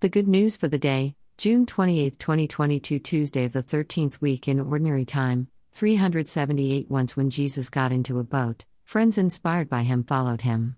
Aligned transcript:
The 0.00 0.08
good 0.08 0.28
news 0.28 0.56
for 0.56 0.68
the 0.68 0.78
day, 0.78 1.16
June 1.38 1.66
28, 1.66 2.20
2022, 2.20 3.00
Tuesday 3.00 3.44
of 3.44 3.52
the 3.52 3.64
13th 3.64 4.20
week 4.20 4.46
in 4.46 4.60
Ordinary 4.60 5.04
Time, 5.04 5.48
378 5.72 6.88
Once 6.88 7.16
when 7.16 7.30
Jesus 7.30 7.68
got 7.68 7.90
into 7.90 8.20
a 8.20 8.22
boat, 8.22 8.64
friends 8.84 9.18
inspired 9.18 9.68
by 9.68 9.82
him 9.82 10.04
followed 10.04 10.42
him. 10.42 10.76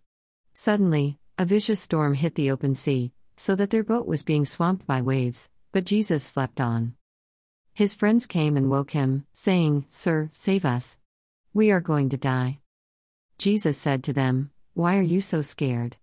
Suddenly, 0.54 1.18
a 1.36 1.44
vicious 1.44 1.80
storm 1.80 2.14
hit 2.14 2.34
the 2.34 2.50
open 2.50 2.74
sea, 2.74 3.12
so 3.36 3.54
that 3.56 3.68
their 3.68 3.84
boat 3.84 4.06
was 4.06 4.22
being 4.22 4.46
swamped 4.46 4.86
by 4.86 5.02
waves, 5.02 5.50
but 5.70 5.84
Jesus 5.84 6.24
slept 6.24 6.58
on. 6.58 6.94
His 7.74 7.92
friends 7.92 8.26
came 8.26 8.56
and 8.56 8.70
woke 8.70 8.92
him, 8.92 9.26
saying, 9.34 9.84
Sir, 9.90 10.30
save 10.32 10.64
us. 10.64 10.96
We 11.52 11.70
are 11.70 11.82
going 11.82 12.08
to 12.08 12.16
die. 12.16 12.60
Jesus 13.36 13.76
said 13.76 14.02
to 14.04 14.14
them, 14.14 14.50
Why 14.72 14.96
are 14.96 15.02
you 15.02 15.20
so 15.20 15.42
scared? 15.42 15.98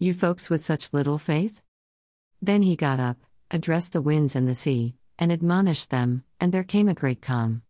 You 0.00 0.12
folks 0.12 0.50
with 0.50 0.64
such 0.64 0.92
little 0.92 1.16
faith? 1.16 1.60
Then 2.42 2.62
he 2.62 2.76
got 2.76 3.00
up, 3.00 3.18
addressed 3.50 3.92
the 3.92 4.02
winds 4.02 4.36
and 4.36 4.46
the 4.46 4.54
sea, 4.54 4.94
and 5.18 5.32
admonished 5.32 5.90
them, 5.90 6.24
and 6.40 6.52
there 6.52 6.64
came 6.64 6.88
a 6.88 6.94
great 6.94 7.22
calm. 7.22 7.62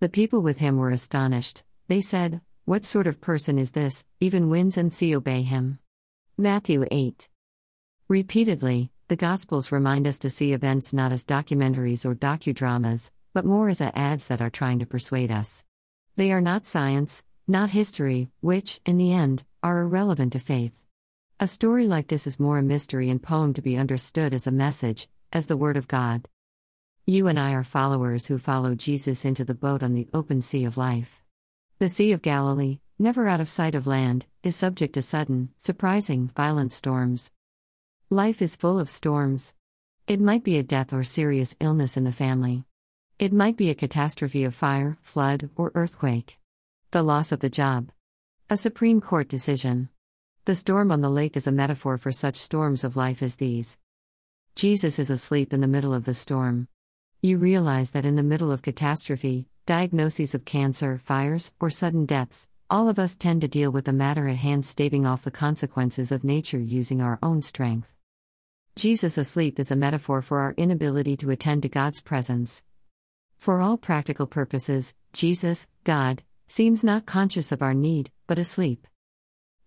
The 0.00 0.08
people 0.08 0.40
with 0.40 0.58
him 0.58 0.76
were 0.76 0.90
astonished. 0.90 1.62
They 1.88 2.00
said, 2.00 2.40
What 2.64 2.84
sort 2.84 3.06
of 3.06 3.20
person 3.20 3.58
is 3.58 3.72
this? 3.72 4.04
Even 4.20 4.48
winds 4.48 4.76
and 4.76 4.92
sea 4.92 5.14
obey 5.14 5.42
him. 5.42 5.78
Matthew 6.36 6.86
8. 6.90 7.28
Repeatedly, 8.08 8.90
the 9.08 9.16
Gospels 9.16 9.72
remind 9.72 10.06
us 10.06 10.18
to 10.20 10.30
see 10.30 10.52
events 10.52 10.92
not 10.92 11.12
as 11.12 11.24
documentaries 11.24 12.04
or 12.04 12.14
docudramas, 12.14 13.10
but 13.32 13.44
more 13.44 13.68
as 13.68 13.80
ads 13.80 14.26
that 14.28 14.40
are 14.40 14.50
trying 14.50 14.78
to 14.78 14.86
persuade 14.86 15.30
us. 15.30 15.64
They 16.16 16.32
are 16.32 16.40
not 16.40 16.66
science, 16.66 17.22
not 17.46 17.70
history, 17.70 18.30
which, 18.40 18.80
in 18.84 18.98
the 18.98 19.12
end, 19.12 19.44
are 19.62 19.80
irrelevant 19.80 20.32
to 20.34 20.38
faith. 20.38 20.80
A 21.40 21.46
story 21.46 21.86
like 21.86 22.08
this 22.08 22.26
is 22.26 22.40
more 22.40 22.58
a 22.58 22.64
mystery 22.64 23.08
and 23.08 23.22
poem 23.22 23.54
to 23.54 23.62
be 23.62 23.76
understood 23.76 24.34
as 24.34 24.48
a 24.48 24.50
message, 24.50 25.08
as 25.32 25.46
the 25.46 25.56
Word 25.56 25.76
of 25.76 25.86
God. 25.86 26.26
You 27.06 27.28
and 27.28 27.38
I 27.38 27.52
are 27.52 27.62
followers 27.62 28.26
who 28.26 28.38
follow 28.38 28.74
Jesus 28.74 29.24
into 29.24 29.44
the 29.44 29.54
boat 29.54 29.84
on 29.84 29.94
the 29.94 30.08
open 30.12 30.42
sea 30.42 30.64
of 30.64 30.76
life. 30.76 31.22
The 31.78 31.88
Sea 31.88 32.10
of 32.10 32.22
Galilee, 32.22 32.80
never 32.98 33.28
out 33.28 33.40
of 33.40 33.48
sight 33.48 33.76
of 33.76 33.86
land, 33.86 34.26
is 34.42 34.56
subject 34.56 34.94
to 34.94 35.02
sudden, 35.02 35.50
surprising, 35.58 36.32
violent 36.34 36.72
storms. 36.72 37.30
Life 38.10 38.42
is 38.42 38.56
full 38.56 38.80
of 38.80 38.90
storms. 38.90 39.54
It 40.08 40.20
might 40.20 40.42
be 40.42 40.58
a 40.58 40.64
death 40.64 40.92
or 40.92 41.04
serious 41.04 41.54
illness 41.60 41.96
in 41.96 42.02
the 42.02 42.10
family. 42.10 42.64
It 43.20 43.32
might 43.32 43.56
be 43.56 43.70
a 43.70 43.76
catastrophe 43.76 44.42
of 44.42 44.56
fire, 44.56 44.98
flood, 45.02 45.50
or 45.54 45.70
earthquake. 45.76 46.40
The 46.90 47.04
loss 47.04 47.30
of 47.30 47.38
the 47.38 47.48
job. 47.48 47.92
A 48.50 48.56
Supreme 48.56 49.00
Court 49.00 49.28
decision. 49.28 49.88
The 50.48 50.54
storm 50.54 50.90
on 50.90 51.02
the 51.02 51.10
lake 51.10 51.36
is 51.36 51.46
a 51.46 51.52
metaphor 51.52 51.98
for 51.98 52.10
such 52.10 52.36
storms 52.36 52.82
of 52.82 52.96
life 52.96 53.22
as 53.22 53.36
these. 53.36 53.78
Jesus 54.56 54.98
is 54.98 55.10
asleep 55.10 55.52
in 55.52 55.60
the 55.60 55.68
middle 55.68 55.92
of 55.92 56.06
the 56.06 56.14
storm. 56.14 56.68
You 57.20 57.36
realize 57.36 57.90
that 57.90 58.06
in 58.06 58.16
the 58.16 58.22
middle 58.22 58.50
of 58.50 58.62
catastrophe, 58.62 59.46
diagnoses 59.66 60.34
of 60.34 60.46
cancer, 60.46 60.96
fires, 60.96 61.52
or 61.60 61.68
sudden 61.68 62.06
deaths, 62.06 62.48
all 62.70 62.88
of 62.88 62.98
us 62.98 63.14
tend 63.14 63.42
to 63.42 63.46
deal 63.46 63.70
with 63.70 63.84
the 63.84 63.92
matter 63.92 64.26
at 64.26 64.36
hand, 64.36 64.64
staving 64.64 65.04
off 65.04 65.22
the 65.22 65.30
consequences 65.30 66.10
of 66.10 66.24
nature 66.24 66.58
using 66.58 67.02
our 67.02 67.18
own 67.22 67.42
strength. 67.42 67.94
Jesus 68.74 69.18
asleep 69.18 69.60
is 69.60 69.70
a 69.70 69.76
metaphor 69.76 70.22
for 70.22 70.38
our 70.38 70.54
inability 70.56 71.14
to 71.18 71.30
attend 71.30 71.60
to 71.60 71.68
God's 71.68 72.00
presence. 72.00 72.64
For 73.36 73.60
all 73.60 73.76
practical 73.76 74.26
purposes, 74.26 74.94
Jesus, 75.12 75.68
God, 75.84 76.22
seems 76.46 76.82
not 76.82 77.04
conscious 77.04 77.52
of 77.52 77.60
our 77.60 77.74
need, 77.74 78.10
but 78.26 78.38
asleep. 78.38 78.86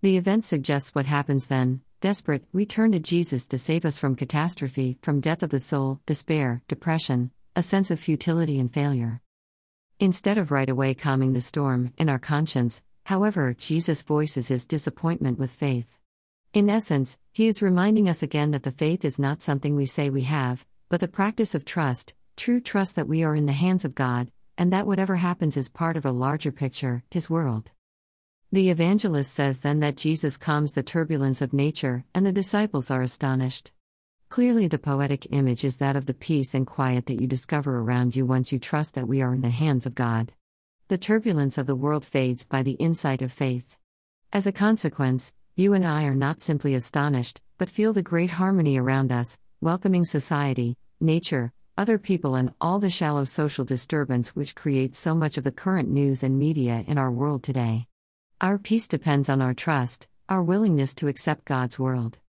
The 0.04 0.18
event 0.18 0.46
suggests 0.46 0.96
what 0.96 1.06
happens 1.06 1.46
then. 1.46 1.82
Desperate, 2.00 2.44
we 2.52 2.66
turn 2.66 2.92
to 2.94 3.00
Jesus 3.00 3.48
to 3.50 3.60
save 3.60 3.86
us 3.86 4.00
from 4.00 4.16
catastrophe, 4.16 4.98
from 5.04 5.22
death 5.22 5.44
of 5.44 5.52
the 5.52 5.60
soul, 5.60 6.00
despair, 6.08 6.64
depression, 6.68 7.30
a 7.56 7.62
sense 7.62 7.92
of 7.92 8.00
futility 8.00 8.60
and 8.60 8.74
failure. 8.74 9.22
Instead 10.00 10.40
of 10.40 10.50
right 10.50 10.70
away 10.70 10.96
calming 10.96 11.34
the 11.34 11.42
storm 11.42 11.94
in 12.00 12.10
our 12.10 12.18
conscience, 12.18 12.82
however, 13.06 13.54
Jesus 13.54 14.02
voices 14.02 14.48
his 14.48 14.66
disappointment 14.66 15.38
with 15.38 15.52
faith. 15.52 16.00
In 16.52 16.68
essence, 16.68 17.20
he 17.32 17.46
is 17.46 17.62
reminding 17.62 18.10
us 18.10 18.24
again 18.24 18.50
that 18.52 18.64
the 18.64 18.72
faith 18.72 19.06
is 19.06 19.20
not 19.20 19.44
something 19.44 19.76
we 19.76 19.86
say 19.86 20.10
we 20.10 20.24
have, 20.24 20.66
but 20.90 21.00
the 21.00 21.08
practice 21.08 21.54
of 21.54 21.64
trust, 21.64 22.16
true 22.36 22.60
trust 22.60 22.96
that 22.96 23.08
we 23.08 23.24
are 23.24 23.36
in 23.36 23.46
the 23.46 23.54
hands 23.54 23.86
of 23.86 23.94
God, 23.94 24.32
and 24.58 24.74
that 24.74 24.88
whatever 24.88 25.18
happens 25.18 25.58
is 25.58 25.70
part 25.70 25.96
of 25.96 26.06
a 26.06 26.12
larger 26.12 26.52
picture, 26.52 27.04
his 27.12 27.30
world. 27.30 27.70
The 28.54 28.70
evangelist 28.70 29.34
says 29.34 29.60
then 29.60 29.80
that 29.80 29.96
Jesus 29.96 30.36
calms 30.36 30.74
the 30.74 30.84
turbulence 30.84 31.42
of 31.42 31.54
nature, 31.54 32.04
and 32.14 32.26
the 32.26 32.34
disciples 32.34 32.92
are 32.92 33.02
astonished. 33.02 33.72
Clearly, 34.28 34.68
the 34.68 34.78
poetic 34.78 35.26
image 35.32 35.64
is 35.64 35.78
that 35.78 35.96
of 35.96 36.06
the 36.06 36.14
peace 36.14 36.54
and 36.54 36.68
quiet 36.68 37.06
that 37.06 37.22
you 37.22 37.28
discover 37.28 37.80
around 37.80 38.14
you 38.14 38.26
once 38.26 38.52
you 38.52 38.60
trust 38.60 38.96
that 38.96 39.08
we 39.08 39.22
are 39.22 39.34
in 39.34 39.40
the 39.40 39.50
hands 39.50 39.86
of 39.86 39.96
God. 39.96 40.34
The 40.90 40.98
turbulence 40.98 41.58
of 41.58 41.66
the 41.66 41.78
world 41.78 42.04
fades 42.04 42.44
by 42.44 42.62
the 42.62 42.74
insight 42.74 43.22
of 43.22 43.32
faith. 43.32 43.78
As 44.34 44.46
a 44.46 44.52
consequence, 44.52 45.34
you 45.56 45.72
and 45.72 45.88
I 45.88 46.04
are 46.04 46.14
not 46.14 46.42
simply 46.42 46.74
astonished, 46.74 47.40
but 47.58 47.70
feel 47.70 47.94
the 47.94 48.04
great 48.04 48.32
harmony 48.32 48.78
around 48.78 49.14
us, 49.14 49.40
welcoming 49.62 50.04
society, 50.04 50.76
nature, 51.00 51.54
other 51.78 51.98
people, 51.98 52.36
and 52.36 52.54
all 52.60 52.80
the 52.80 52.90
shallow 52.90 53.24
social 53.24 53.64
disturbance 53.64 54.36
which 54.36 54.56
creates 54.56 55.00
so 55.00 55.16
much 55.16 55.38
of 55.38 55.46
the 55.46 55.54
current 55.54 55.88
news 55.88 56.22
and 56.22 56.38
media 56.38 56.84
in 56.86 56.98
our 56.98 57.12
world 57.12 57.44
today. 57.44 57.88
Our 58.42 58.58
peace 58.58 58.88
depends 58.88 59.30
on 59.30 59.40
our 59.40 59.54
trust, 59.54 60.08
our 60.28 60.42
willingness 60.42 60.96
to 60.96 61.08
accept 61.08 61.46
God's 61.46 61.78
world. 61.78 62.18